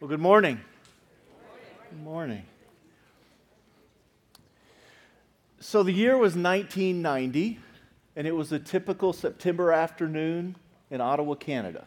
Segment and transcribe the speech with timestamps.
[0.00, 0.60] Well, good morning.
[1.90, 2.44] Good morning.
[5.58, 7.58] So the year was 1990,
[8.14, 10.54] and it was a typical September afternoon
[10.88, 11.84] in Ottawa, Canada,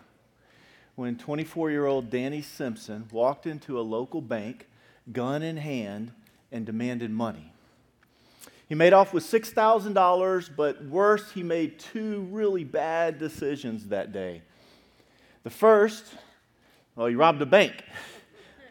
[0.95, 4.67] when 24 year old Danny Simpson walked into a local bank,
[5.13, 6.11] gun in hand,
[6.51, 7.53] and demanded money.
[8.67, 14.41] He made off with $6,000, but worse, he made two really bad decisions that day.
[15.43, 16.07] The first,
[16.95, 17.83] well, he robbed a bank.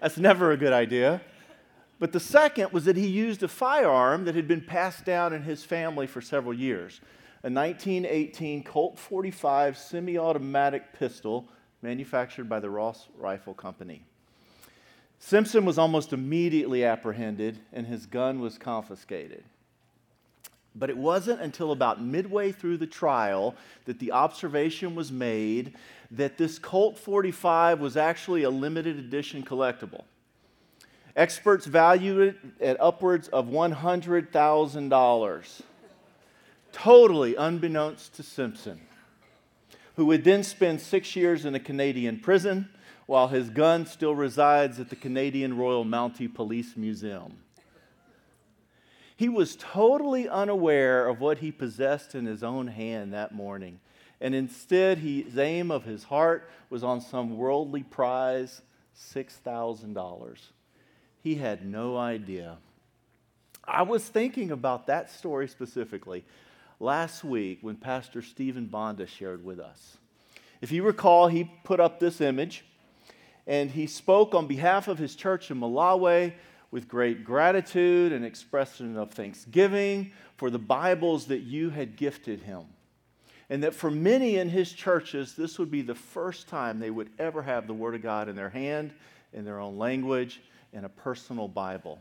[0.01, 1.21] That's never a good idea.
[1.99, 5.43] But the second was that he used a firearm that had been passed down in
[5.43, 7.01] his family for several years
[7.43, 11.49] a 1918 Colt 45 semi automatic pistol
[11.81, 14.03] manufactured by the Ross Rifle Company.
[15.19, 19.45] Simpson was almost immediately apprehended and his gun was confiscated.
[20.75, 23.57] But it wasn't until about midway through the trial
[23.87, 25.75] that the observation was made
[26.13, 30.05] that this Colt 45 was actually a limited edition collectible.
[31.17, 35.61] Experts valued it at upwards of $100,000,
[36.73, 38.81] totally unbeknownst to Simpson,
[39.97, 42.69] who would then spend six years in a Canadian prison
[43.07, 47.39] while his gun still resides at the Canadian Royal Mounted Police Museum.
[49.21, 53.79] He was totally unaware of what he possessed in his own hand that morning.
[54.19, 58.63] And instead, his aim of his heart was on some worldly prize
[58.97, 60.39] $6,000.
[61.23, 62.57] He had no idea.
[63.63, 66.25] I was thinking about that story specifically
[66.79, 69.99] last week when Pastor Stephen Bonda shared with us.
[70.63, 72.65] If you recall, he put up this image
[73.47, 76.33] and he spoke on behalf of his church in Malawi
[76.71, 82.65] with great gratitude and expression of thanksgiving for the Bibles that you had gifted him.
[83.49, 87.11] And that for many in his churches, this would be the first time they would
[87.19, 88.93] ever have the Word of God in their hand,
[89.33, 90.41] in their own language,
[90.73, 91.99] in a personal Bible.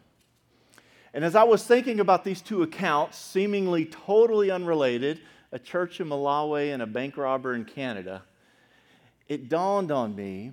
[1.11, 5.21] And as I was thinking about these two accounts, seemingly totally unrelated,
[5.51, 8.21] a church in Malawi and a bank robber in Canada,
[9.27, 10.51] it dawned on me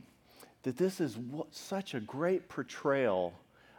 [0.62, 1.19] that this is
[1.50, 3.34] such a great portrayal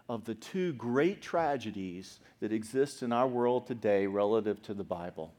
[0.09, 5.33] of the two great tragedies that exist in our world today relative to the Bible.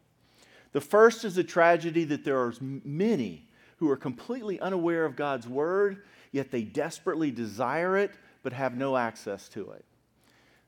[0.72, 5.48] The first is the tragedy that there are many who are completely unaware of God's
[5.48, 6.02] word,
[6.32, 8.10] yet they desperately desire it
[8.42, 9.84] but have no access to it.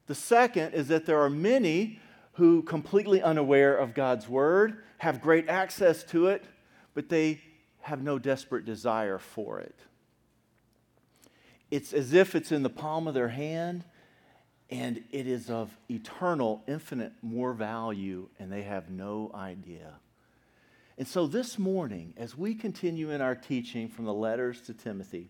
[0.06, 2.00] The second is that there are many
[2.34, 6.44] who, completely unaware of God's word, have great access to it,
[6.94, 7.40] but they
[7.80, 9.74] have no desperate desire for it.
[11.70, 13.84] It's as if it's in the palm of their hand,
[14.70, 19.94] and it is of eternal, infinite more value, and they have no idea.
[20.98, 25.28] And so this morning, as we continue in our teaching from the letters to Timothy,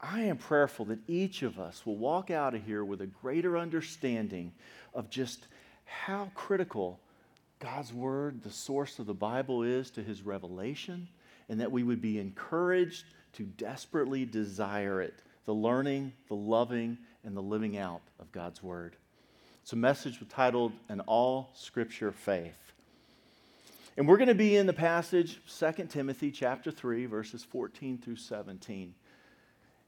[0.00, 3.56] I am prayerful that each of us will walk out of here with a greater
[3.56, 4.52] understanding
[4.94, 5.48] of just
[5.84, 7.00] how critical
[7.60, 11.08] God's Word, the source of the Bible, is to His revelation,
[11.48, 17.36] and that we would be encouraged to desperately desire it the learning, the loving, and
[17.36, 18.96] the living out of God's Word.
[19.62, 22.72] It's a message titled An All Scripture Faith.
[23.96, 28.16] And we're going to be in the passage 2 Timothy chapter 3 verses 14 through
[28.16, 28.94] 17.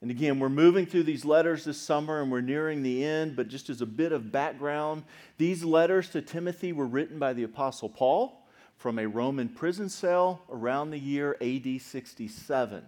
[0.01, 3.49] And again, we're moving through these letters this summer and we're nearing the end, but
[3.49, 5.03] just as a bit of background,
[5.39, 8.47] these letters to Timothy were written by the apostle Paul
[8.77, 12.85] from a Roman prison cell around the year AD 67.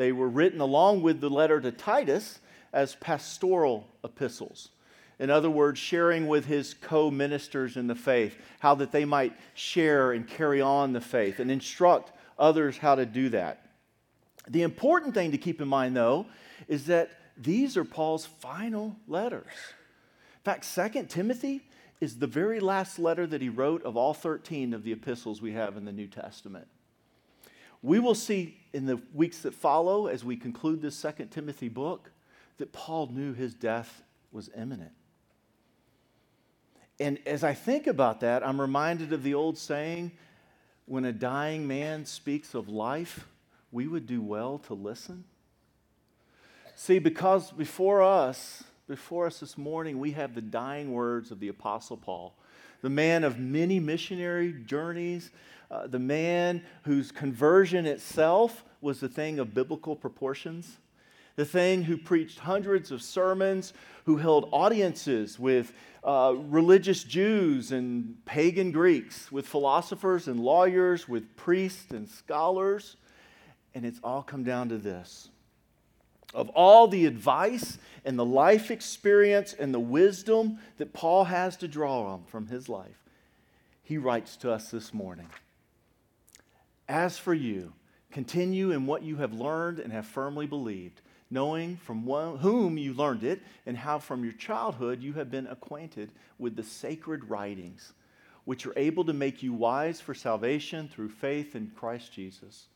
[0.00, 2.38] They were written along with the letter to Titus
[2.72, 4.70] as pastoral epistles.
[5.18, 9.36] In other words, sharing with his co ministers in the faith, how that they might
[9.52, 13.66] share and carry on the faith and instruct others how to do that.
[14.48, 16.24] The important thing to keep in mind, though,
[16.66, 19.52] is that these are Paul's final letters.
[19.52, 21.60] In fact, Second Timothy
[22.00, 25.52] is the very last letter that he wrote of all 13 of the epistles we
[25.52, 26.68] have in the New Testament.
[27.82, 32.10] We will see in the weeks that follow, as we conclude this Second Timothy book,
[32.58, 34.92] that Paul knew his death was imminent.
[36.98, 40.12] And as I think about that, I'm reminded of the old saying
[40.84, 43.26] when a dying man speaks of life,
[43.72, 45.24] we would do well to listen.
[46.74, 51.48] See, because before us, before us this morning, we have the dying words of the
[51.48, 52.34] Apostle Paul,
[52.82, 55.30] the man of many missionary journeys,
[55.70, 60.78] uh, the man whose conversion itself was the thing of biblical proportions,
[61.36, 63.72] the thing who preached hundreds of sermons,
[64.04, 65.72] who held audiences with
[66.02, 72.96] uh, religious Jews and pagan Greeks, with philosophers and lawyers, with priests and scholars.
[73.74, 75.30] And it's all come down to this
[76.34, 81.68] of all the advice and the life experience and the wisdom that Paul has to
[81.68, 83.04] draw on from his life,
[83.82, 85.28] he writes to us this morning
[86.88, 87.72] As for you,
[88.12, 91.00] continue in what you have learned and have firmly believed,
[91.30, 92.04] knowing from
[92.38, 96.62] whom you learned it and how from your childhood you have been acquainted with the
[96.62, 97.92] sacred writings,
[98.44, 102.66] which are able to make you wise for salvation through faith in Christ Jesus.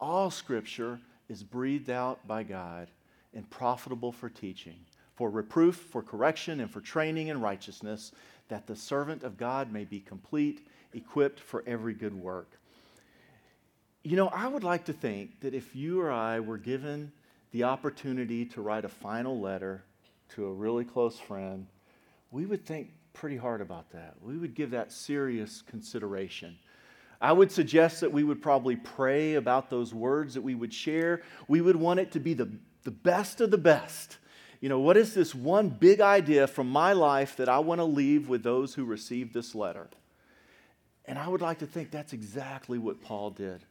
[0.00, 2.88] All scripture is breathed out by God
[3.34, 4.76] and profitable for teaching,
[5.14, 8.12] for reproof, for correction, and for training in righteousness,
[8.48, 12.58] that the servant of God may be complete, equipped for every good work.
[14.02, 17.10] You know, I would like to think that if you or I were given
[17.50, 19.82] the opportunity to write a final letter
[20.30, 21.66] to a really close friend,
[22.30, 24.14] we would think pretty hard about that.
[24.22, 26.56] We would give that serious consideration.
[27.20, 31.22] I would suggest that we would probably pray about those words that we would share.
[31.48, 32.50] We would want it to be the,
[32.84, 34.18] the best of the best.
[34.60, 37.84] You know, what is this one big idea from my life that I want to
[37.84, 39.88] leave with those who receive this letter?
[41.04, 43.64] And I would like to think that's exactly what Paul did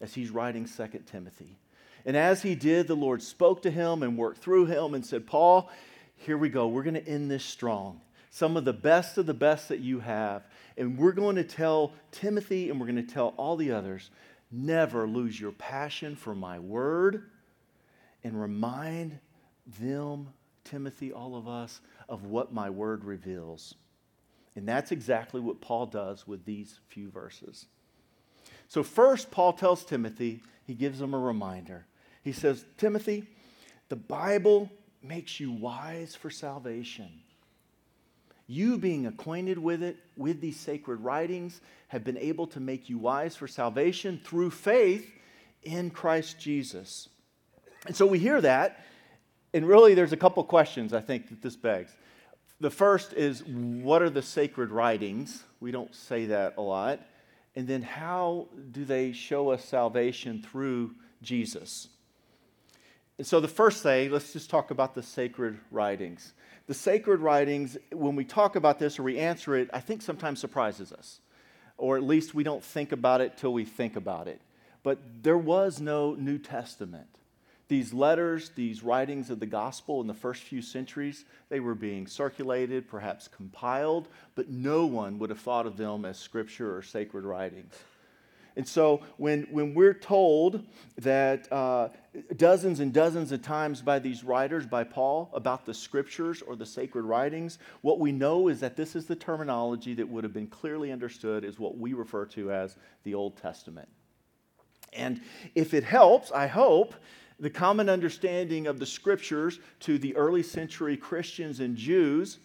[0.00, 1.56] as he's writing 2 Timothy.
[2.04, 5.26] And as he did, the Lord spoke to him and worked through him and said,
[5.26, 5.70] Paul,
[6.16, 6.68] here we go.
[6.68, 8.00] We're going to end this strong.
[8.30, 10.42] Some of the best of the best that you have.
[10.76, 14.10] And we're going to tell Timothy and we're going to tell all the others
[14.50, 17.30] never lose your passion for my word
[18.22, 19.18] and remind
[19.80, 20.28] them,
[20.64, 23.74] Timothy, all of us, of what my word reveals.
[24.54, 27.66] And that's exactly what Paul does with these few verses.
[28.68, 31.86] So, first, Paul tells Timothy, he gives him a reminder.
[32.22, 33.24] He says, Timothy,
[33.88, 34.70] the Bible
[35.02, 37.10] makes you wise for salvation.
[38.52, 42.98] You, being acquainted with it, with these sacred writings, have been able to make you
[42.98, 45.10] wise for salvation through faith
[45.62, 47.08] in Christ Jesus.
[47.86, 48.84] And so we hear that,
[49.54, 51.96] and really there's a couple questions I think that this begs.
[52.60, 55.44] The first is what are the sacred writings?
[55.60, 57.00] We don't say that a lot.
[57.56, 61.88] And then how do they show us salvation through Jesus?
[63.16, 66.34] And so the first thing, let's just talk about the sacred writings
[66.66, 70.40] the sacred writings, when we talk about this or we answer it, I think sometimes
[70.40, 71.20] surprises us.
[71.76, 74.40] Or at least we don't think about it till we think about it.
[74.82, 77.06] But there was no New Testament.
[77.68, 82.06] These letters, these writings of the gospel in the first few centuries, they were being
[82.06, 87.24] circulated, perhaps compiled, but no one would have thought of them as scripture or sacred
[87.24, 87.72] writings.
[88.56, 90.64] And so when, when we're told
[90.98, 91.88] that uh,
[92.36, 96.66] dozens and dozens of times by these writers, by Paul, about the scriptures or the
[96.66, 100.46] sacred writings, what we know is that this is the terminology that would have been
[100.46, 103.88] clearly understood as what we refer to as the Old Testament.
[104.92, 105.20] And
[105.54, 106.94] if it helps, I hope,
[107.40, 112.38] the common understanding of the scriptures to the early century Christians and Jews,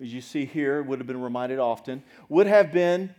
[0.00, 3.14] as you see here, would have been reminded often, would have been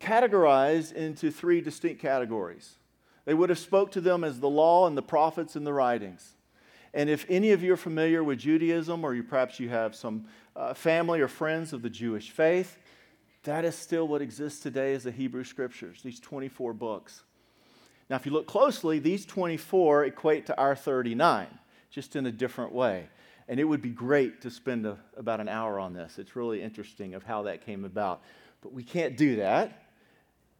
[0.00, 2.76] categorized into three distinct categories.
[3.24, 6.34] They would have spoke to them as the law and the prophets and the writings.
[6.94, 10.24] And if any of you are familiar with Judaism, or you, perhaps you have some
[10.56, 12.78] uh, family or friends of the Jewish faith,
[13.42, 17.22] that is still what exists today as the Hebrew Scriptures, these 24 books.
[18.08, 21.46] Now, if you look closely, these 24 equate to our 39,
[21.90, 23.08] just in a different way.
[23.48, 26.18] And it would be great to spend a, about an hour on this.
[26.18, 28.22] It's really interesting of how that came about.
[28.62, 29.87] But we can't do that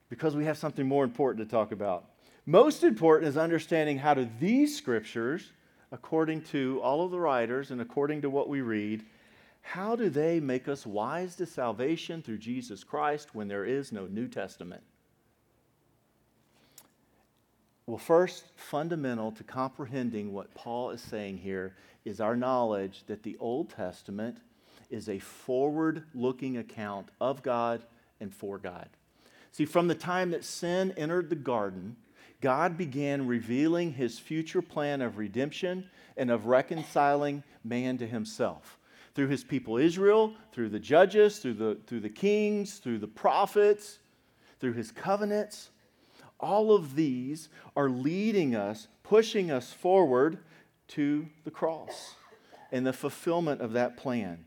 [0.08, 2.04] because we have something more important to talk about.
[2.46, 5.52] Most important is understanding how do these scriptures,
[5.92, 9.04] according to all of the writers and according to what we read,
[9.60, 14.06] how do they make us wise to salvation through Jesus Christ when there is no
[14.06, 14.82] New Testament?
[17.86, 21.74] Well, first, fundamental to comprehending what Paul is saying here
[22.04, 24.38] is our knowledge that the Old Testament
[24.90, 27.82] is a forward looking account of God
[28.20, 28.88] and for God.
[29.58, 31.96] See, from the time that sin entered the garden,
[32.40, 38.78] God began revealing his future plan of redemption and of reconciling man to himself.
[39.16, 43.98] Through his people Israel, through the judges, through the, through the kings, through the prophets,
[44.60, 45.70] through his covenants.
[46.38, 50.38] All of these are leading us, pushing us forward
[50.86, 52.14] to the cross
[52.70, 54.44] and the fulfillment of that plan.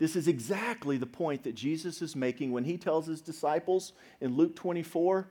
[0.00, 3.92] This is exactly the point that Jesus is making when he tells his disciples
[4.22, 5.28] in Luke 24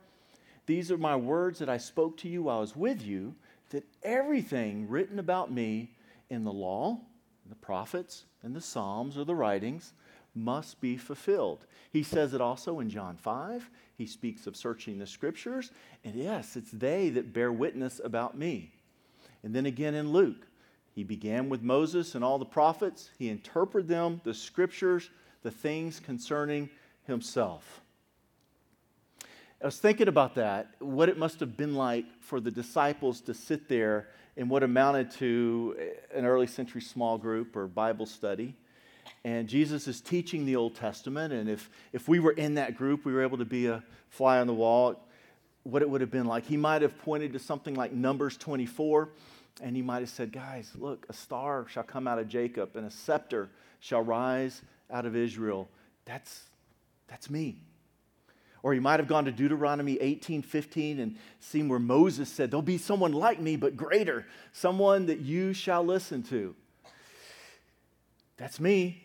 [0.68, 3.34] These are my words that I spoke to you while I was with you,
[3.72, 5.96] that everything written about me
[6.30, 7.00] in the law,
[7.50, 9.94] the prophets, and the Psalms or the writings
[10.36, 11.66] must be fulfilled.
[11.92, 13.68] He says it also in John 5.
[13.98, 15.72] He speaks of searching the scriptures,
[16.04, 18.76] and yes, it's they that bear witness about me.
[19.42, 20.46] And then again in Luke,
[21.00, 23.10] he began with Moses and all the prophets.
[23.18, 25.10] He interpreted them, the scriptures,
[25.44, 26.70] the things concerning
[27.08, 27.80] himself.
[29.64, 33.34] I was thinking about that, what it must have been like for the disciples to
[33.34, 35.78] sit there in what amounted to
[36.14, 38.54] an early century small group or Bible study.
[39.24, 41.32] And Jesus is teaching the Old Testament.
[41.32, 44.40] And if, if we were in that group, we were able to be a fly
[44.40, 45.08] on the wall,
[45.64, 46.46] what it would have been like.
[46.46, 49.08] He might have pointed to something like Numbers 24,
[49.62, 52.86] and he might have said, Guys, look, a star shall come out of Jacob, and
[52.86, 53.50] a scepter
[53.80, 54.62] shall rise
[54.92, 55.70] out of Israel.
[56.06, 56.44] That's,
[57.08, 57.62] that's me.
[58.62, 62.62] Or he might have gone to Deuteronomy 18 15 and seen where Moses said, There'll
[62.62, 66.56] be someone like me, but greater, someone that you shall listen to.
[68.38, 69.04] That's me.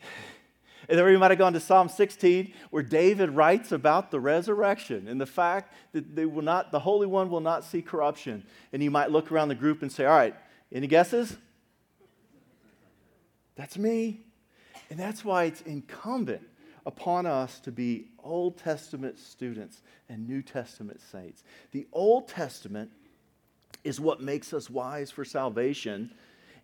[0.89, 5.09] And then we might have gone to Psalm 16, where David writes about the resurrection
[5.09, 8.45] and the fact that they will not, the Holy One will not see corruption.
[8.73, 10.35] And you might look around the group and say, All right,
[10.73, 11.37] any guesses?
[13.57, 14.21] That's me.
[14.91, 16.43] And that's why it's incumbent
[16.87, 21.43] upon us to be Old Testament students and New Testament saints.
[21.73, 22.91] The Old Testament
[23.85, 26.11] is what makes us wise for salvation,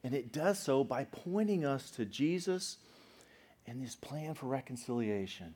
[0.02, 2.78] and it does so by pointing us to Jesus
[3.70, 5.54] and his plan for reconciliation.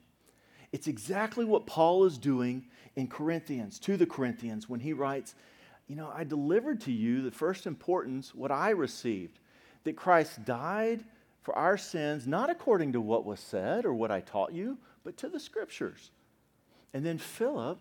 [0.70, 5.34] It's exactly what Paul is doing in Corinthians, to the Corinthians, when he writes,
[5.88, 9.40] You know, I delivered to you the first importance, what I received,
[9.82, 11.04] that Christ died
[11.42, 15.16] for our sins, not according to what was said or what I taught you, but
[15.18, 16.12] to the scriptures.
[16.94, 17.80] And then Philip,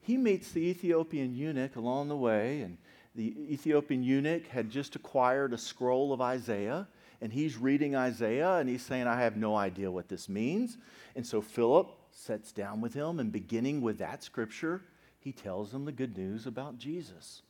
[0.00, 2.78] he meets the Ethiopian eunuch along the way, and
[3.14, 6.88] the Ethiopian eunuch had just acquired a scroll of Isaiah,
[7.20, 10.78] and he's reading Isaiah, and he's saying, I have no idea what this means.
[11.14, 14.82] And so Philip sits down with him, and beginning with that scripture,
[15.18, 17.42] he tells him the good news about Jesus.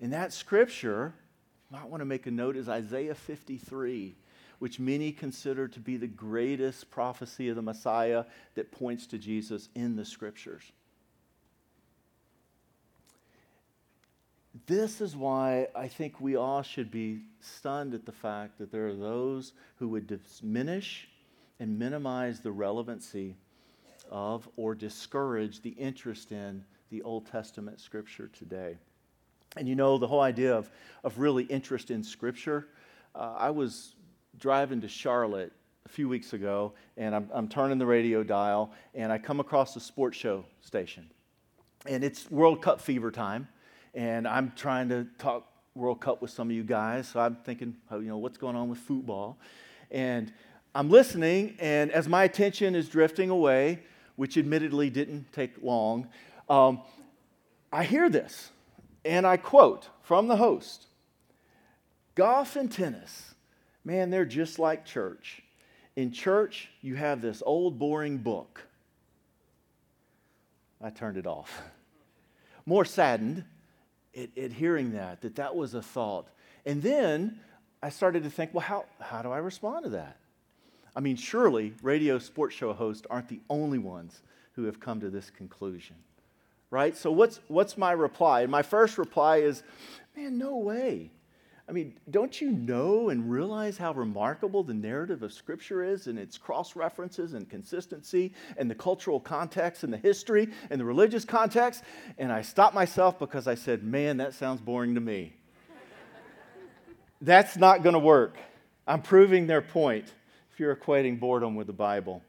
[0.00, 1.14] In that scripture,
[1.70, 4.16] you might want to make a note, is Isaiah 53
[4.58, 9.68] which many consider to be the greatest prophecy of the Messiah that points to Jesus
[9.74, 10.72] in the scriptures.
[14.68, 18.86] This is why I think we all should be stunned at the fact that there
[18.86, 21.08] are those who would diminish
[21.58, 23.34] and minimize the relevancy
[24.10, 28.76] of or discourage the interest in the Old Testament scripture today.
[29.56, 30.70] And you know, the whole idea of,
[31.02, 32.68] of really interest in scripture,
[33.14, 33.94] uh, I was
[34.38, 35.54] driving to Charlotte
[35.86, 39.74] a few weeks ago, and I'm, I'm turning the radio dial, and I come across
[39.76, 41.08] a sports show station.
[41.86, 43.48] And it's World Cup fever time,
[43.98, 47.08] and I'm trying to talk World Cup with some of you guys.
[47.08, 49.36] So I'm thinking, oh, you know, what's going on with football?
[49.90, 50.32] And
[50.72, 53.80] I'm listening, and as my attention is drifting away,
[54.14, 56.06] which admittedly didn't take long,
[56.48, 56.82] um,
[57.72, 58.52] I hear this,
[59.04, 60.86] and I quote from the host
[62.14, 63.34] Golf and tennis
[63.84, 65.42] man, they're just like church.
[65.96, 68.62] In church, you have this old, boring book.
[70.80, 71.62] I turned it off.
[72.66, 73.44] More saddened
[74.18, 76.28] at, at, hearing that, that that was a thought.
[76.66, 77.40] And then
[77.82, 80.16] I started to think, well, how, how do I respond to that?
[80.96, 84.22] I mean, surely radio sports show hosts aren't the only ones
[84.52, 85.96] who have come to this conclusion,
[86.70, 86.96] right?
[86.96, 88.40] So, what's, what's my reply?
[88.40, 89.62] And my first reply is,
[90.16, 91.12] man, no way.
[91.68, 96.18] I mean, don't you know and realize how remarkable the narrative of Scripture is and
[96.18, 101.26] its cross references and consistency and the cultural context and the history and the religious
[101.26, 101.84] context?
[102.16, 105.34] And I stopped myself because I said, man, that sounds boring to me.
[107.20, 108.38] That's not going to work.
[108.86, 110.06] I'm proving their point
[110.50, 112.22] if you're equating boredom with the Bible.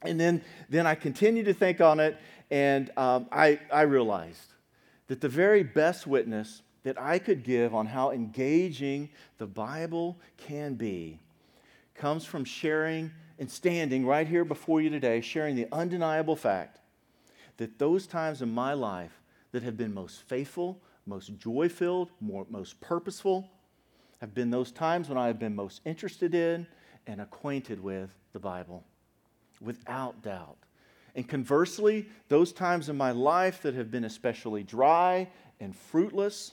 [0.00, 2.16] And then, then I continued to think on it,
[2.50, 4.54] and um, I, I realized
[5.08, 10.74] that the very best witness that I could give on how engaging the Bible can
[10.74, 11.20] be
[11.94, 16.80] comes from sharing and standing right here before you today, sharing the undeniable fact
[17.56, 19.20] that those times in my life
[19.52, 23.48] that have been most faithful, most joy filled, most purposeful,
[24.20, 26.66] have been those times when I have been most interested in
[27.06, 28.84] and acquainted with the Bible,
[29.60, 30.56] without doubt.
[31.14, 35.28] And conversely, those times in my life that have been especially dry
[35.60, 36.52] and fruitless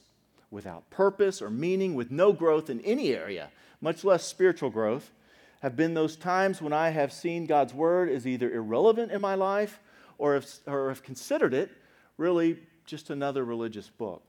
[0.52, 3.50] without purpose or meaning, with no growth in any area,
[3.82, 5.12] much less spiritual growth,
[5.62, 9.36] have been those times when I have seen God's word as either irrelevant in my
[9.36, 9.80] life
[10.18, 11.70] or have, or have considered it
[12.18, 14.24] really just another religious book.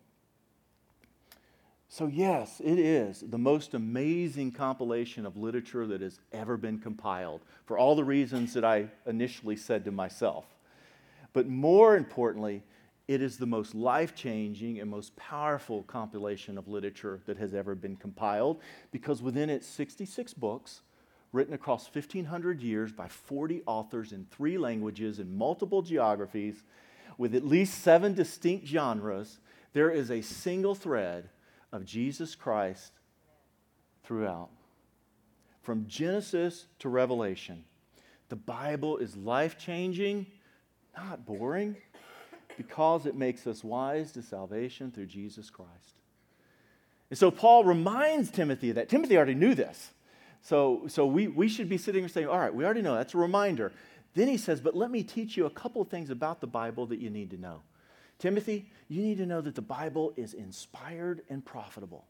[1.89, 7.41] So, yes, it is the most amazing compilation of literature that has ever been compiled
[7.65, 10.45] for all the reasons that I initially said to myself.
[11.33, 12.62] But more importantly,
[13.11, 17.75] it is the most life changing and most powerful compilation of literature that has ever
[17.75, 18.61] been compiled
[18.93, 20.83] because within its 66 books,
[21.33, 26.62] written across 1,500 years by 40 authors in three languages in multiple geographies,
[27.19, 29.40] with at least seven distinct genres,
[29.73, 31.29] there is a single thread
[31.73, 32.93] of Jesus Christ
[34.05, 34.50] throughout.
[35.62, 37.64] From Genesis to Revelation,
[38.29, 40.26] the Bible is life changing,
[40.97, 41.76] not boring,
[42.61, 45.97] because it makes us wise to salvation through Jesus Christ.
[47.09, 48.90] And so Paul reminds Timothy that.
[48.90, 49.93] Timothy already knew this.
[50.43, 52.97] So, so we, we should be sitting here saying, all right, we already know.
[52.97, 53.73] That's a reminder.
[54.12, 56.85] Then he says, but let me teach you a couple of things about the Bible
[56.88, 57.62] that you need to know.
[58.19, 62.05] Timothy, you need to know that the Bible is inspired and profitable,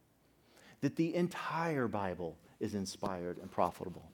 [0.80, 4.10] that the entire Bible is inspired and profitable.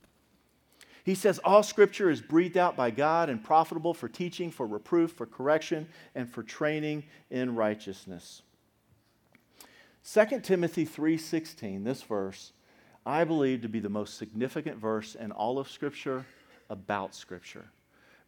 [1.06, 5.12] He says all scripture is breathed out by God and profitable for teaching, for reproof,
[5.12, 5.86] for correction,
[6.16, 8.42] and for training in righteousness.
[10.02, 12.52] 2 Timothy 3:16, this verse,
[13.06, 16.26] I believe to be the most significant verse in all of scripture
[16.68, 17.66] about scripture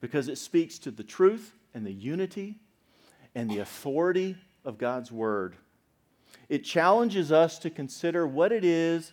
[0.00, 2.61] because it speaks to the truth and the unity
[3.35, 5.56] and the authority of God's word.
[6.49, 9.11] It challenges us to consider what it is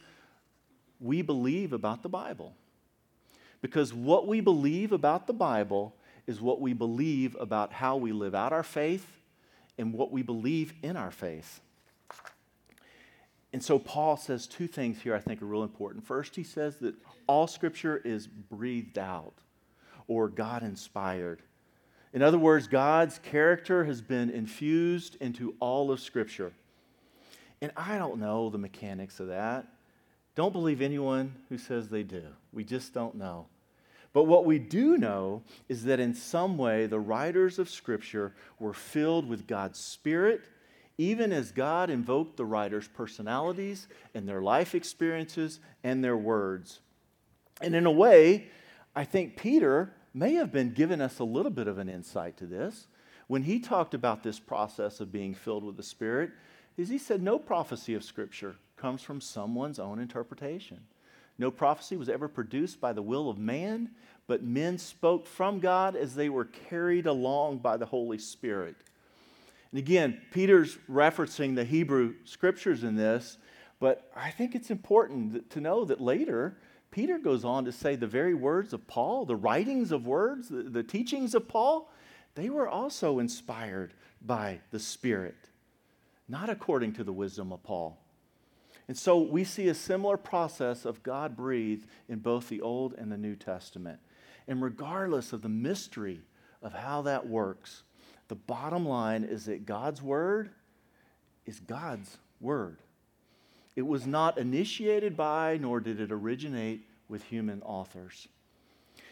[1.00, 2.56] we believe about the Bible.
[3.62, 5.96] Because what we believe about the Bible
[6.28, 9.08] is what we believe about how we live out our faith
[9.78, 11.62] and what we believe in our faith.
[13.54, 16.06] And so Paul says two things here I think are real important.
[16.06, 16.96] First, he says that
[17.28, 19.34] all scripture is breathed out
[20.08, 21.42] or God inspired.
[22.16, 26.54] In other words, God's character has been infused into all of Scripture.
[27.62, 29.68] And I don't know the mechanics of that.
[30.34, 32.24] Don't believe anyone who says they do.
[32.56, 33.48] We just don't know.
[34.14, 38.74] But what we do know is that in some way the writers of Scripture were
[38.74, 40.42] filled with God's Spirit,
[40.98, 46.80] even as God invoked the writers' personalities and their life experiences and their words.
[47.60, 48.48] And in a way,
[48.96, 52.46] I think Peter may have been giving us a little bit of an insight to
[52.46, 52.88] this
[53.28, 56.32] when he talked about this process of being filled with the Spirit.
[56.78, 60.86] Is he said no prophecy of Scripture comes from someone's own interpretation.
[61.38, 63.92] No prophecy was ever produced by the will of man,
[64.28, 68.76] but men spoke from God as they were carried along by the Holy Spirit.
[69.72, 73.38] And again, Peter's referencing the Hebrew scriptures in this,
[73.80, 76.58] but I think it's important to know that later
[76.96, 80.64] Peter goes on to say the very words of Paul, the writings of words, the,
[80.64, 81.92] the teachings of Paul,
[82.36, 85.36] they were also inspired by the Spirit,
[86.30, 88.02] not according to the wisdom of Paul.
[88.88, 93.12] And so we see a similar process of God breathed in both the Old and
[93.12, 94.00] the New Testament.
[94.48, 96.22] And regardless of the mystery
[96.62, 97.84] of how that works,
[98.28, 100.52] the bottom line is that God's Word
[101.46, 102.80] is God's Word.
[103.76, 108.28] It was not initiated by, nor did it originate with human authors.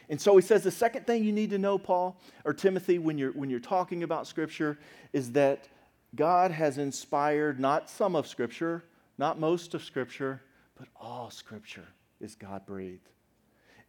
[0.09, 3.17] And so he says the second thing you need to know, Paul or Timothy, when
[3.17, 4.77] you're, when you're talking about Scripture,
[5.11, 5.67] is that
[6.15, 8.83] God has inspired not some of Scripture,
[9.17, 10.41] not most of Scripture,
[10.77, 11.87] but all Scripture
[12.19, 13.09] is God breathed.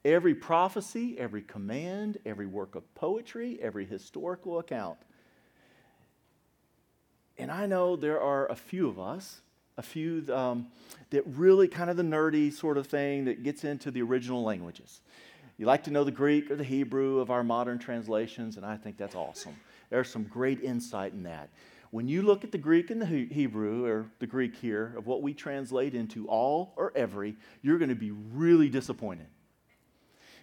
[0.04, 4.98] Every prophecy, every command, every work of poetry, every historical account.
[7.38, 9.40] And I know there are a few of us
[9.76, 10.68] a few um,
[11.10, 15.00] that really kind of the nerdy sort of thing that gets into the original languages.
[15.56, 18.76] You like to know the Greek or the Hebrew of our modern translations, and I
[18.76, 19.54] think that's awesome.
[19.90, 21.48] There's some great insight in that.
[21.94, 25.22] When you look at the Greek and the Hebrew, or the Greek here, of what
[25.22, 29.28] we translate into all or every, you're going to be really disappointed.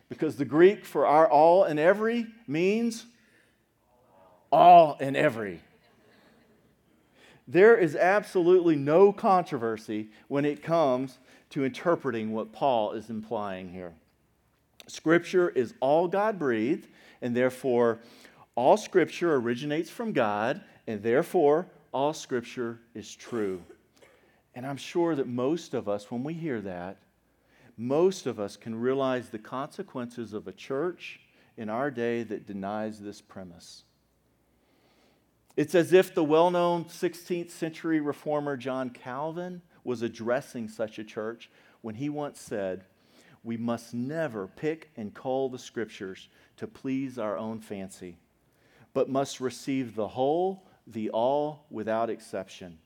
[0.07, 3.05] Because the Greek for our all and every means
[4.49, 5.59] all and every
[7.49, 13.93] there is absolutely no controversy when it comes to interpreting what Paul is implying here.
[14.87, 16.87] Scripture is all God breathed,
[17.21, 17.99] and therefore
[18.55, 23.61] all Scripture originates from God, and therefore all Scripture is true.
[24.53, 26.97] And I'm sure that most of us, when we hear that,
[27.77, 31.21] most of us can realize the consequences of a church
[31.57, 33.83] in our day that denies this premise.
[35.57, 41.03] It's as if the well known 16th century reformer John Calvin was addressing such a
[41.03, 41.49] church
[41.81, 42.85] when he once said,
[43.43, 48.17] We must never pick and cull the scriptures to please our own fancy,
[48.93, 52.77] but must receive the whole, the all, without exception.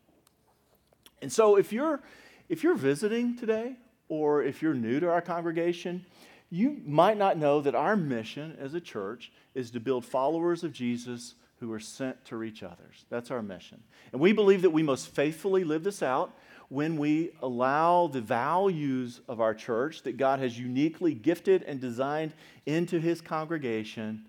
[1.22, 2.02] And so if you're,
[2.50, 3.76] if you're visiting today,
[4.08, 6.06] or if you're new to our congregation,
[6.50, 10.72] you might not know that our mission as a church is to build followers of
[10.72, 13.06] Jesus who are sent to reach others.
[13.10, 13.82] That's our mission.
[14.12, 16.38] And we believe that we most faithfully live this out
[16.70, 22.34] when we allow the values of our church that God has uniquely gifted and designed
[22.66, 24.26] into his congregation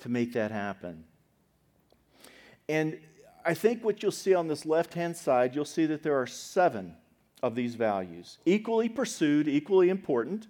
[0.00, 1.04] to make that happen.
[2.70, 3.00] And
[3.44, 6.26] I think what you'll see on this left hand side, you'll see that there are
[6.26, 6.94] seven
[7.42, 10.46] of these values, equally pursued, equally important,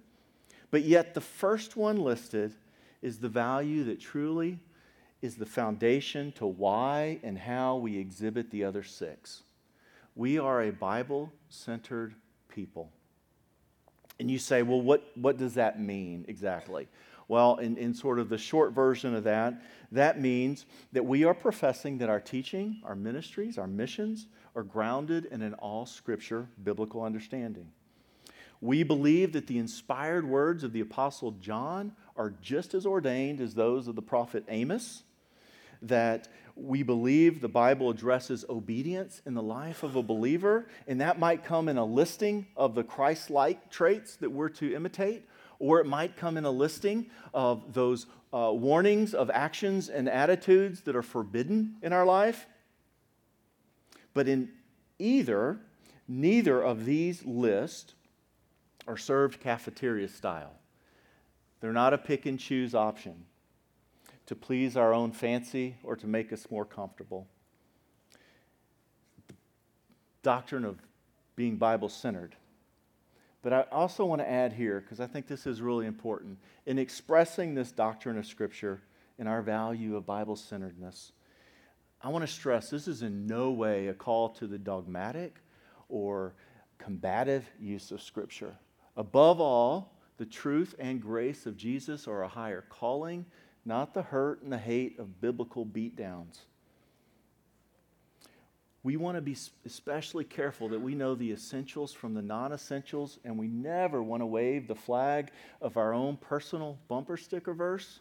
[0.69, 2.53] but yet the first one listed
[3.01, 4.59] is the value that truly
[5.23, 9.41] is the foundation to why and how we exhibit the other six.
[10.15, 12.13] We are a Bible centered
[12.49, 12.91] people.
[14.19, 16.87] And you say, well, what, what does that mean exactly?
[17.31, 19.61] Well, in, in sort of the short version of that,
[19.93, 25.29] that means that we are professing that our teaching, our ministries, our missions are grounded
[25.31, 27.71] in an all scripture biblical understanding.
[28.59, 33.55] We believe that the inspired words of the Apostle John are just as ordained as
[33.55, 35.03] those of the prophet Amos
[35.83, 41.17] that we believe the Bible addresses obedience in the life of a believer, and that
[41.17, 45.25] might come in a listing of the Christ like traits that we're to imitate,
[45.61, 50.81] or it might come in a listing of those uh, warnings of actions and attitudes
[50.81, 52.47] that are forbidden in our life.
[54.15, 54.49] But in
[54.97, 55.59] either,
[56.07, 57.93] neither of these lists
[58.87, 60.53] are served cafeteria style.
[61.59, 63.25] They're not a pick and choose option
[64.25, 67.27] to please our own fancy or to make us more comfortable.
[69.27, 69.35] The
[70.23, 70.79] doctrine of
[71.35, 72.35] being Bible centered.
[73.41, 76.77] But I also want to add here, because I think this is really important, in
[76.77, 78.81] expressing this doctrine of Scripture
[79.17, 81.11] and our value of Bible centeredness,
[82.03, 85.35] I want to stress this is in no way a call to the dogmatic
[85.89, 86.33] or
[86.77, 88.55] combative use of Scripture.
[88.95, 93.25] Above all, the truth and grace of Jesus are a higher calling
[93.65, 96.39] not the hurt and the hate of biblical beatdowns.
[98.83, 103.19] We want to be especially careful that we know the essentials from the non essentials,
[103.23, 107.99] and we never want to wave the flag of our own personal bumper sticker verse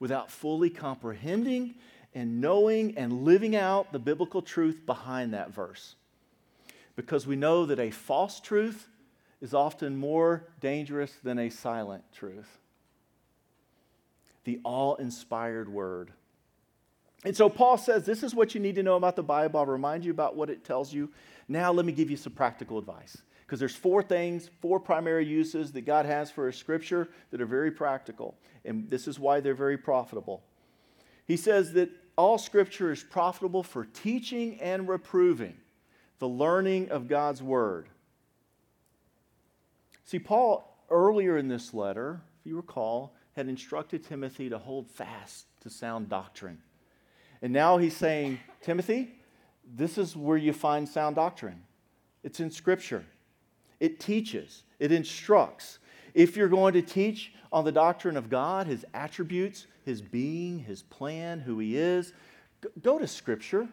[0.00, 1.74] without fully comprehending
[2.14, 5.94] and knowing and living out the biblical truth behind that verse.
[6.96, 8.88] Because we know that a false truth
[9.40, 12.58] is often more dangerous than a silent truth
[14.46, 16.12] the all inspired word.
[17.26, 19.58] And so Paul says, This is what you need to know about the Bible.
[19.58, 21.10] I'll remind you about what it tells you.
[21.48, 23.18] Now, let me give you some practical advice.
[23.40, 27.46] Because there's four things, four primary uses that God has for His scripture that are
[27.46, 28.36] very practical.
[28.64, 30.44] And this is why they're very profitable.
[31.26, 35.56] He says that all scripture is profitable for teaching and reproving,
[36.20, 37.88] the learning of God's word.
[40.04, 45.46] See, Paul, earlier in this letter, if you recall, had instructed Timothy to hold fast
[45.62, 46.62] to sound doctrine.
[47.42, 49.10] And now he's saying, Timothy,
[49.74, 51.62] this is where you find sound doctrine.
[52.22, 53.04] It's in Scripture,
[53.78, 55.78] it teaches, it instructs.
[56.14, 60.82] If you're going to teach on the doctrine of God, His attributes, His being, His
[60.82, 62.12] plan, who He is,
[62.82, 63.68] go to Scripture.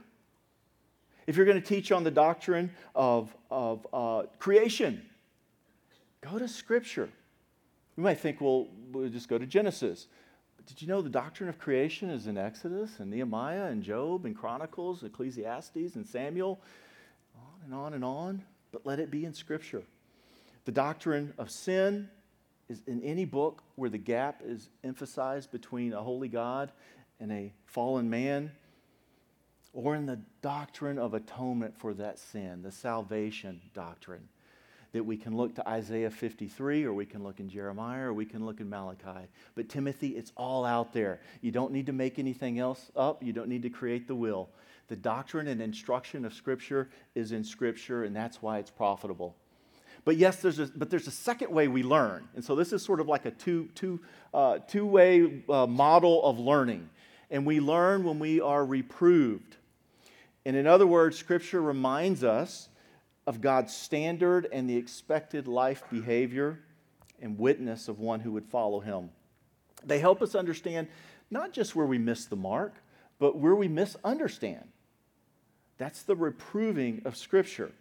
[1.25, 5.01] If you're going to teach on the doctrine of, of uh, creation,
[6.19, 7.09] go to Scripture.
[7.95, 10.07] We might think, well, we'll just go to Genesis.
[10.65, 14.35] Did you know the doctrine of creation is in Exodus and Nehemiah and Job and
[14.35, 16.61] Chronicles, Ecclesiastes and Samuel,
[17.35, 18.43] on and on and on?
[18.71, 19.83] But let it be in Scripture.
[20.65, 22.09] The doctrine of sin
[22.69, 26.71] is in any book where the gap is emphasized between a holy God
[27.19, 28.51] and a fallen man,
[29.73, 34.29] or in the doctrine of atonement for that sin, the salvation doctrine
[34.93, 38.25] that we can look to Isaiah 53 or we can look in Jeremiah or we
[38.25, 39.27] can look in Malachi.
[39.55, 41.19] But Timothy, it's all out there.
[41.41, 44.49] You don't need to make anything else up, you don't need to create the will.
[44.87, 49.35] The doctrine and instruction of Scripture is in Scripture, and that's why it's profitable.
[50.05, 52.27] But yes, there's a, but there's a second way we learn.
[52.35, 54.01] And so this is sort of like a two, two,
[54.33, 56.89] uh, two way uh, model of learning.
[57.31, 59.55] And we learn when we are reproved.
[60.45, 62.67] And in other words, Scripture reminds us
[63.25, 66.59] of God's standard and the expected life behavior
[67.21, 69.09] and witness of one who would follow him.
[69.85, 70.87] They help us understand
[71.31, 72.75] not just where we miss the mark,
[73.19, 74.67] but where we misunderstand.
[75.77, 77.71] That's the reproving of Scripture.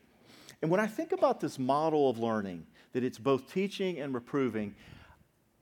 [0.63, 4.75] And when I think about this model of learning, that it's both teaching and reproving,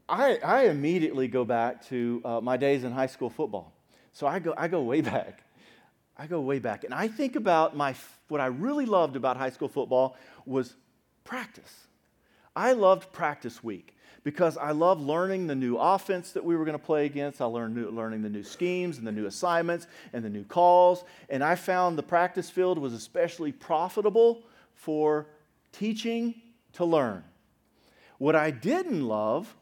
[0.09, 3.73] I, I immediately go back to uh, my days in high school football.
[4.13, 5.45] So I go, I go way back.
[6.21, 6.85] I go way back.
[6.85, 7.95] And I think about my,
[8.29, 10.77] what I really loved about high school football was
[11.25, 11.87] practice.
[12.55, 16.79] I loved practice week because I love learning the new offense that we were going
[16.79, 17.41] to play against.
[17.41, 21.05] I learned new, learning the new schemes and the new assignments and the new calls.
[21.31, 24.43] And I found the practice field was especially profitable
[24.75, 25.27] for
[25.73, 26.35] teaching
[26.75, 27.25] to learn.
[28.19, 29.57] What I didn't love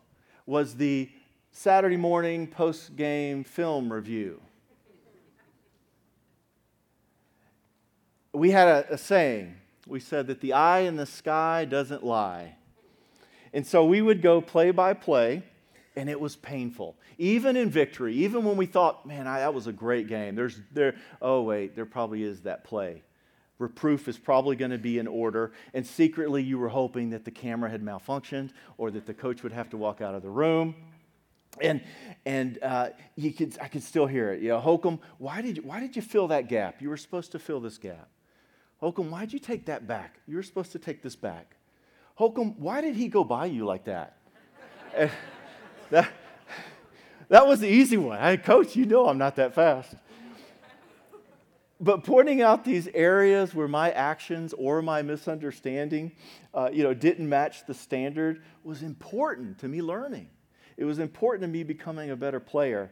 [0.44, 1.08] was the
[1.52, 4.40] Saturday morning post game film review.
[8.38, 9.56] We had a, a saying.
[9.86, 12.54] We said that the eye in the sky doesn't lie.
[13.52, 15.42] And so we would go play by play,
[15.96, 16.96] and it was painful.
[17.16, 20.36] Even in victory, even when we thought, man, I, that was a great game.
[20.36, 23.02] There's there, oh wait, there probably is that play.
[23.58, 27.32] Reproof is probably going to be in order, and secretly you were hoping that the
[27.32, 30.76] camera had malfunctioned or that the coach would have to walk out of the room.
[31.60, 31.82] And
[32.24, 34.42] and uh, you could I could still hear it.
[34.42, 36.80] You know, Holcomb, why did you, why did you fill that gap?
[36.80, 38.08] You were supposed to fill this gap.
[38.78, 40.20] Holcomb, why'd you take that back?
[40.26, 41.56] You were supposed to take this back.
[42.14, 44.16] Holcomb, why did he go by you like that?
[45.90, 46.08] that,
[47.28, 48.18] that was the easy one.
[48.18, 49.94] Hey, coach, you know I'm not that fast.
[51.80, 56.12] But pointing out these areas where my actions or my misunderstanding,
[56.52, 60.28] uh, you know, didn't match the standard was important to me learning.
[60.76, 62.90] It was important to me becoming a better player,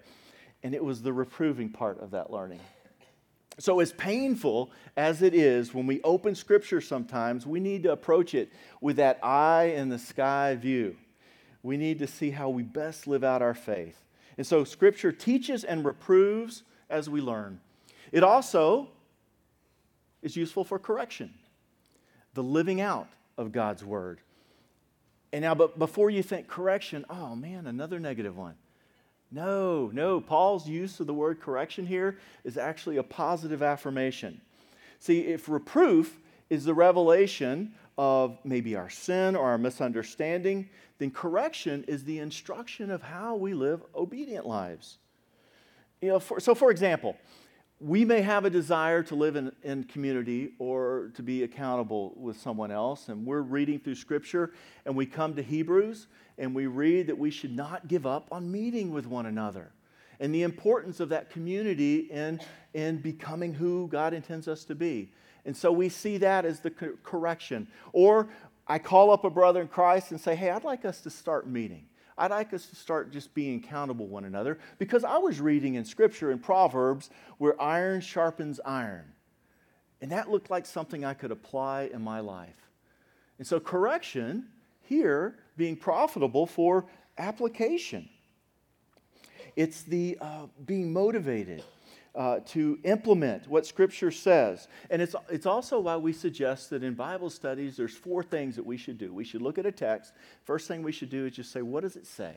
[0.62, 2.60] and it was the reproving part of that learning.
[3.58, 8.34] So, as painful as it is when we open Scripture sometimes, we need to approach
[8.34, 10.96] it with that eye in the sky view.
[11.62, 13.98] We need to see how we best live out our faith.
[14.36, 17.60] And so, Scripture teaches and reproves as we learn.
[18.12, 18.88] It also
[20.22, 21.32] is useful for correction,
[22.34, 24.20] the living out of God's Word.
[25.32, 28.54] And now, but before you think correction, oh man, another negative one.
[29.30, 30.20] No, no.
[30.20, 34.40] Paul's use of the word correction here is actually a positive affirmation.
[34.98, 41.84] See, if reproof is the revelation of maybe our sin or our misunderstanding, then correction
[41.88, 44.98] is the instruction of how we live obedient lives.
[46.00, 47.16] You know, for, so, for example,
[47.80, 52.38] we may have a desire to live in, in community or to be accountable with
[52.38, 54.52] someone else, and we're reading through Scripture
[54.84, 56.06] and we come to Hebrews
[56.38, 59.72] and we read that we should not give up on meeting with one another
[60.20, 62.40] and the importance of that community in,
[62.74, 65.10] in becoming who God intends us to be.
[65.44, 67.68] And so we see that as the co- correction.
[67.92, 68.28] Or
[68.66, 71.48] I call up a brother in Christ and say, hey, I'd like us to start
[71.48, 71.86] meeting.
[72.18, 75.84] I'd like us to start just being accountable one another because I was reading in
[75.84, 79.12] Scripture in Proverbs where iron sharpens iron.
[80.00, 82.70] And that looked like something I could apply in my life.
[83.38, 84.48] And so, correction
[84.86, 86.86] here being profitable for
[87.18, 88.08] application.
[89.54, 91.64] It's the uh, being motivated
[92.14, 94.68] uh, to implement what Scripture says.
[94.90, 98.64] And it's, it's also why we suggest that in Bible studies, there's four things that
[98.64, 99.12] we should do.
[99.12, 100.12] We should look at a text.
[100.44, 102.36] First thing we should do is just say, what does it say?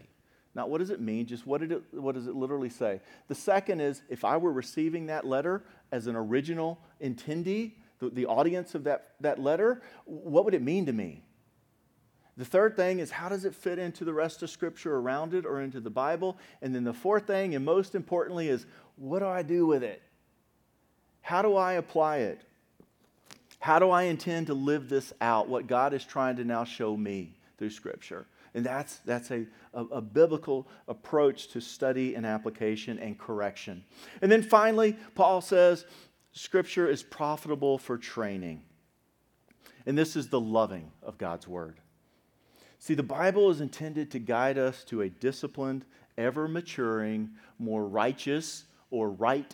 [0.55, 3.01] Not what does it mean, just what, did it, what does it literally say?
[3.27, 8.25] The second is, if I were receiving that letter as an original intendee, the, the
[8.25, 11.23] audience of that, that letter, what would it mean to me?
[12.39, 15.45] The third thing is how does it fit into the rest of Scripture around it
[15.45, 16.37] or into the Bible?
[16.61, 20.01] And then the fourth thing, and most importantly, is what do I do with it?
[21.19, 22.41] How do I apply it?
[23.59, 26.95] How do I intend to live this out, what God is trying to now show
[26.95, 28.25] me through Scripture?
[28.53, 33.83] And that's, that's a, a, a, biblical approach to study and application and correction.
[34.21, 35.85] And then finally, Paul says
[36.31, 38.63] Scripture is profitable for training.
[39.85, 41.81] And this is the loving of God's Word.
[42.79, 45.83] See, the Bible is intended to guide us to a disciplined,
[46.17, 49.53] ever maturing, more righteous or right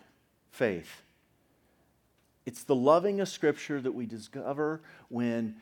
[0.51, 1.01] faith.
[2.45, 5.55] It's the loving of Scripture that we discover when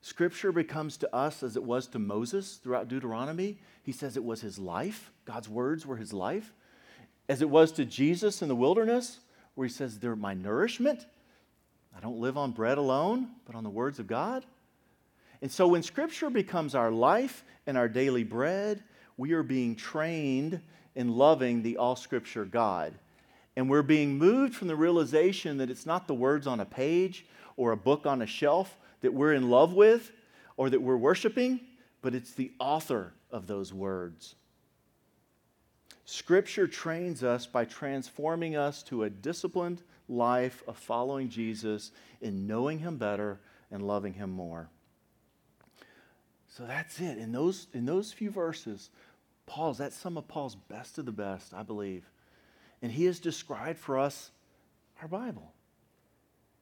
[0.00, 3.58] Scripture becomes to us as it was to Moses throughout Deuteronomy.
[3.82, 6.54] He says it was his life, God's words were his life.
[7.28, 9.20] As it was to Jesus in the wilderness,
[9.54, 11.04] where he says, They're my nourishment.
[11.94, 14.46] I don't live on bread alone, but on the words of God.
[15.42, 18.82] And so when Scripture becomes our life and our daily bread,
[19.16, 20.60] we are being trained
[20.94, 22.94] in loving the all Scripture God.
[23.56, 27.26] And we're being moved from the realization that it's not the words on a page
[27.56, 30.12] or a book on a shelf that we're in love with
[30.56, 31.60] or that we're worshiping,
[32.02, 34.34] but it's the author of those words.
[36.04, 42.80] Scripture trains us by transforming us to a disciplined life of following Jesus in knowing
[42.80, 43.38] Him better
[43.70, 44.68] and loving Him more.
[46.50, 47.16] So that's it.
[47.16, 48.90] In those, in those few verses,
[49.46, 52.04] Paul's, that's some of Paul's best of the best, I believe.
[52.82, 54.30] And he has described for us
[55.00, 55.52] our Bible.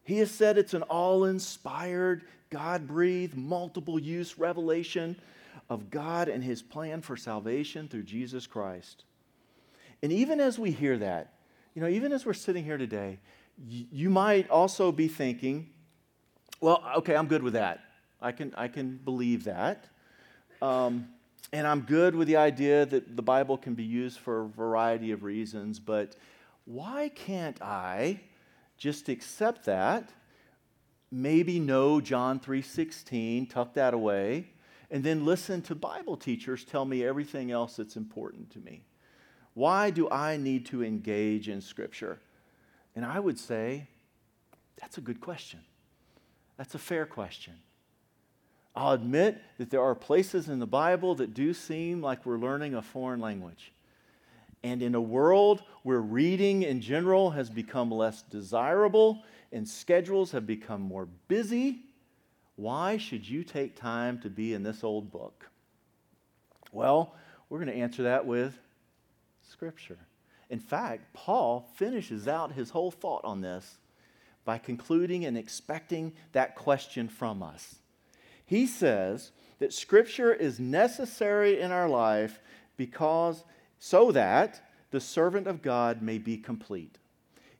[0.05, 5.17] He has said it's an all inspired, God breathed, multiple use revelation
[5.69, 9.05] of God and his plan for salvation through Jesus Christ.
[10.03, 11.35] And even as we hear that,
[11.75, 13.19] you know, even as we're sitting here today,
[13.67, 15.71] you might also be thinking,
[16.61, 17.81] well, okay, I'm good with that.
[18.21, 19.87] I can, I can believe that.
[20.61, 21.09] Um,
[21.53, 25.13] and I'm good with the idea that the Bible can be used for a variety
[25.13, 26.17] of reasons, but
[26.65, 28.21] why can't I
[28.77, 30.11] just accept that?
[31.11, 34.51] Maybe know John 3:16, tuck that away,
[34.91, 38.85] and then listen to Bible teachers tell me everything else that's important to me.
[39.55, 42.21] Why do I need to engage in Scripture?
[42.95, 43.89] And I would say,
[44.77, 45.61] that's a good question.
[46.57, 47.55] That's a fair question.
[48.75, 52.75] I'll admit that there are places in the Bible that do seem like we're learning
[52.75, 53.73] a foreign language.
[54.63, 60.47] And in a world where reading in general has become less desirable and schedules have
[60.47, 61.81] become more busy,
[62.57, 65.49] why should you take time to be in this old book?
[66.73, 67.15] Well,
[67.49, 68.59] we're going to answer that with
[69.49, 69.99] Scripture.
[70.51, 73.79] In fact, Paul finishes out his whole thought on this
[74.45, 77.77] by concluding and expecting that question from us.
[78.49, 82.41] He says that Scripture is necessary in our life
[82.79, 83.45] because
[83.79, 86.97] so that the servant of God may be complete,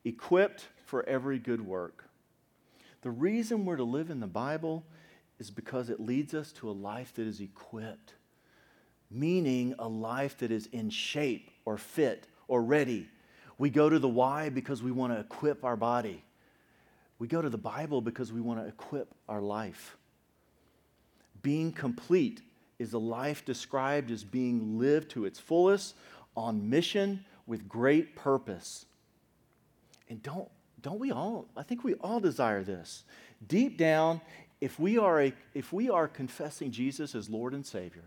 [0.03, 2.07] equipped for every good work.
[3.03, 4.83] The reason we're to live in the Bible
[5.39, 8.15] is because it leads us to a life that is equipped,
[9.11, 13.07] meaning a life that is in shape or fit or ready.
[13.59, 16.25] We go to the Y because we want to equip our body.
[17.19, 19.99] We go to the Bible because we want to equip our life.
[21.43, 22.43] Being complete
[22.79, 25.95] is a life described as being lived to its fullest,
[26.37, 28.87] on mission, with great purpose.
[30.09, 30.49] And don't,
[30.81, 33.05] don't we all, I think we all desire this.
[33.47, 34.21] Deep down,
[34.61, 38.05] if we are, a, if we are confessing Jesus as Lord and Savior,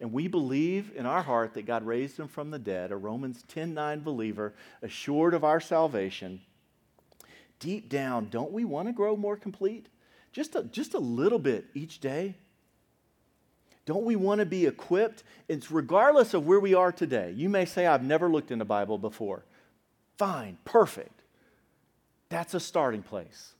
[0.00, 3.44] and we believe in our heart that God raised him from the dead, a Romans
[3.48, 6.40] 10 9 believer, assured of our salvation,
[7.58, 9.86] deep down, don't we want to grow more complete?
[10.32, 12.34] Just a, just a little bit each day.
[13.86, 15.24] Don't we want to be equipped?
[15.48, 17.32] It's regardless of where we are today.
[17.36, 19.44] You may say, I've never looked in the Bible before.
[20.16, 21.22] Fine, perfect.
[22.28, 23.52] That's a starting place.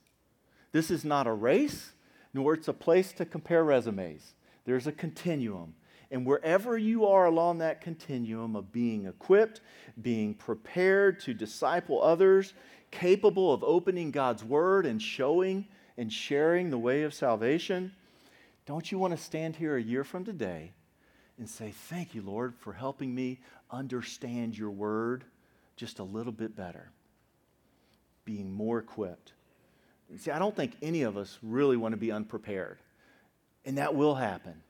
[0.71, 1.93] This is not a race,
[2.33, 4.33] nor it's a place to compare resumes.
[4.65, 5.75] There's a continuum.
[6.11, 9.61] And wherever you are along that continuum of being equipped,
[10.01, 12.53] being prepared to disciple others,
[12.91, 17.91] capable of opening God's word and showing and sharing the way of salvation,
[18.65, 20.71] don't you want to stand here a year from today
[21.37, 25.23] and say, Thank you, Lord, for helping me understand your word
[25.75, 26.89] just a little bit better?
[28.23, 29.33] Being more equipped.
[30.17, 32.77] See, I don't think any of us really want to be unprepared.
[33.65, 34.61] And that will happen.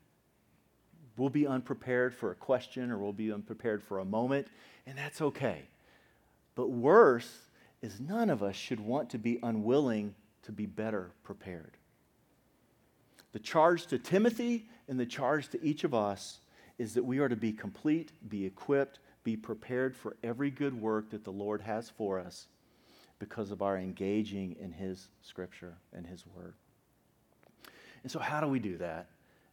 [1.17, 4.47] We'll be unprepared for a question or we'll be unprepared for a moment,
[4.85, 5.63] and that's okay.
[6.55, 7.29] But worse
[7.81, 11.77] is none of us should want to be unwilling to be better prepared.
[13.35, 16.39] The charge to Timothy and the charge to each of us
[16.77, 21.09] is that we are to be complete, be equipped, be prepared for every good work
[21.09, 22.47] that the Lord has for us
[23.19, 26.53] because of our engaging in His Scripture and His Word.
[28.03, 29.07] And so, how do we do that?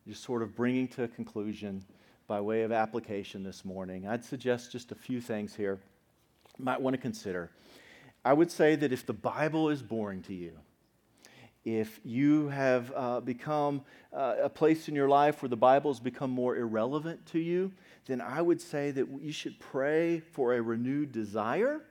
[0.07, 1.83] Just sort of bringing to a conclusion
[2.29, 5.81] by way of application this morning, I'd suggest just a few things here
[6.57, 7.51] you might want to consider.
[8.25, 10.53] I would say that if the Bible is boring to you,
[11.65, 16.01] if you have uh, become uh, a place in your life where the Bible has
[16.01, 17.73] become more irrelevant to you,
[18.07, 21.83] then I would say that you should pray for a renewed desire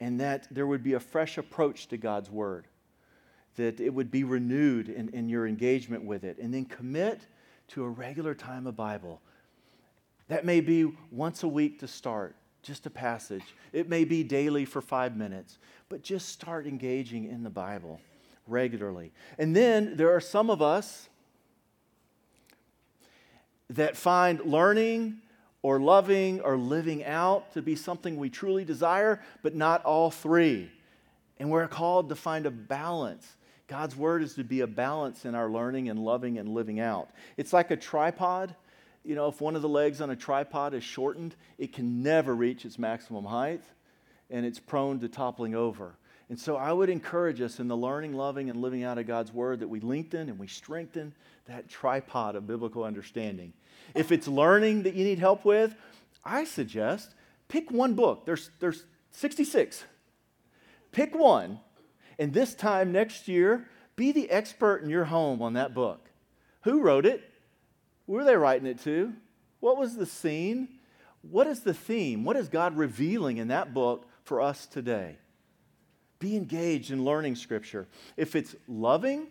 [0.00, 2.66] and that there would be a fresh approach to God's Word,
[3.56, 7.26] that it would be renewed in, in your engagement with it, and then commit
[7.68, 9.20] to a regular time of Bible.
[10.28, 13.54] That may be once a week to start, just a passage.
[13.72, 15.58] It may be daily for five minutes,
[15.88, 18.00] but just start engaging in the Bible
[18.48, 19.12] regularly.
[19.38, 21.08] And then there are some of us
[23.70, 25.18] that find learning
[25.62, 30.70] or loving or living out to be something we truly desire, but not all three.
[31.38, 33.36] And we're called to find a balance.
[33.66, 37.10] God's word is to be a balance in our learning and loving and living out.
[37.36, 38.54] It's like a tripod.
[39.04, 42.34] You know, if one of the legs on a tripod is shortened, it can never
[42.34, 43.62] reach its maximum height
[44.30, 45.94] and it's prone to toppling over.
[46.28, 49.32] And so I would encourage us in the learning, loving, and living out of God's
[49.32, 51.14] word that we lengthen and we strengthen
[51.46, 53.54] that tripod of biblical understanding.
[53.94, 55.74] If it's learning that you need help with,
[56.24, 57.14] I suggest
[57.48, 58.26] pick one book.
[58.26, 59.84] There's, there's 66.
[60.92, 61.60] Pick one,
[62.18, 63.66] and this time next year,
[63.96, 66.10] be the expert in your home on that book.
[66.62, 67.22] Who wrote it?
[68.06, 69.14] Who were they writing it to?
[69.60, 70.68] What was the scene?
[71.22, 72.24] What is the theme?
[72.24, 75.16] What is God revealing in that book for us today?
[76.18, 77.86] Be engaged in learning Scripture.
[78.16, 79.28] If it's loving,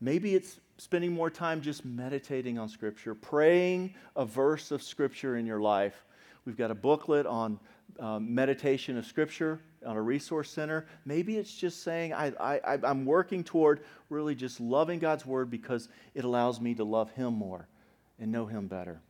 [0.00, 5.46] maybe it's spending more time just meditating on Scripture, praying a verse of Scripture in
[5.46, 6.04] your life.
[6.44, 7.58] We've got a booklet on
[7.98, 10.86] um, meditation of Scripture on a resource center.
[11.04, 13.80] Maybe it's just saying, I, I, I'm working toward
[14.10, 17.66] really just loving God's Word because it allows me to love Him more
[18.18, 19.00] and know Him better.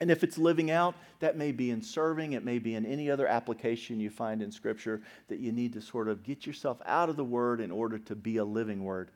[0.00, 3.10] And if it's living out, that may be in serving, it may be in any
[3.10, 7.08] other application you find in Scripture that you need to sort of get yourself out
[7.08, 9.10] of the Word in order to be a living Word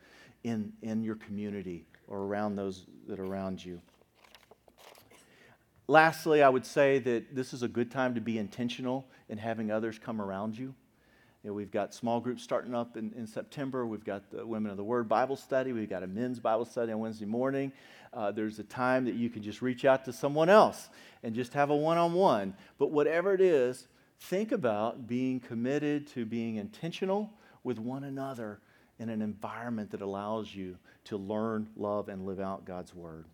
[0.45, 3.81] in, in your community or around those that are around you.
[5.89, 9.71] Lastly, I would say that this is a good time to be intentional in having
[9.71, 10.75] others come around you.
[11.45, 13.87] You know, we've got small groups starting up in, in September.
[13.87, 15.73] We've got the Women of the Word Bible study.
[15.73, 17.73] We've got a men's Bible study on Wednesday morning.
[18.13, 20.89] Uh, there's a time that you can just reach out to someone else
[21.23, 22.55] and just have a one on one.
[22.77, 23.87] But whatever it is,
[24.19, 27.33] think about being committed to being intentional
[27.63, 28.59] with one another
[28.99, 33.27] in an environment that allows you to learn, love, and live out God's Word.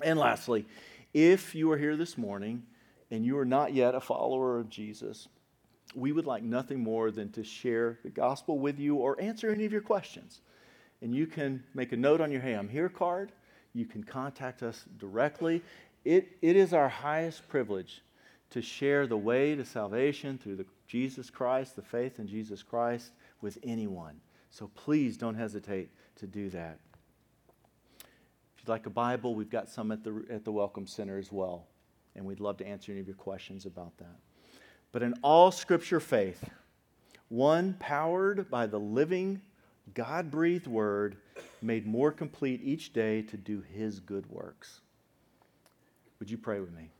[0.00, 0.64] And lastly,
[1.12, 2.62] if you are here this morning
[3.10, 5.26] and you are not yet a follower of Jesus,
[5.94, 9.64] we would like nothing more than to share the gospel with you or answer any
[9.64, 10.40] of your questions.
[11.02, 13.32] And you can make a note on your Hey, I'm Here card.
[13.72, 15.62] You can contact us directly.
[16.04, 18.02] It, it is our highest privilege
[18.50, 23.10] to share the way to salvation through the Jesus Christ, the faith in Jesus Christ,
[23.40, 24.20] with anyone.
[24.50, 26.78] So please don't hesitate to do that.
[27.98, 31.32] If you'd like a Bible, we've got some at the, at the Welcome Center as
[31.32, 31.66] well.
[32.14, 34.16] And we'd love to answer any of your questions about that
[34.92, 36.48] but in all scripture faith,
[37.28, 39.40] one powered by the living,
[39.94, 41.16] God breathed word,
[41.60, 44.80] made more complete each day to do his good works.
[46.18, 46.90] Would you pray with me?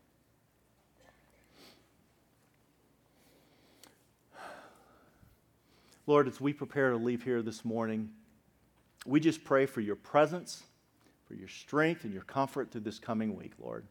[6.07, 8.11] Lord, as we prepare to leave here this morning,
[9.07, 10.63] we just pray for your presence,
[11.27, 13.85] for your strength, and your comfort through this coming week, Lord.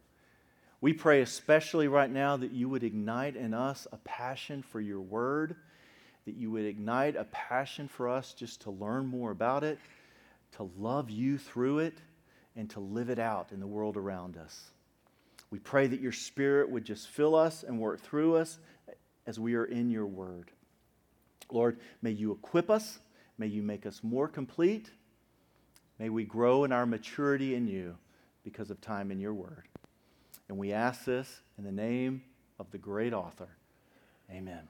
[0.85, 5.01] We pray especially right now that you would ignite in us a passion for your
[5.01, 5.55] word,
[6.27, 9.79] that you would ignite a passion for us just to learn more about it,
[10.57, 11.97] to love you through it,
[12.55, 14.63] and to live it out in the world around us.
[15.49, 18.59] We pray that your spirit would just fill us and work through us
[19.25, 20.51] as we are in your word.
[21.51, 22.99] Lord, may you equip us,
[23.39, 24.91] may you make us more complete.
[25.97, 27.95] May we grow in our maturity in you
[28.43, 29.63] because of time in your word.
[30.47, 32.23] And we ask this in the name
[32.59, 33.49] of the great author.
[34.29, 34.67] Amen.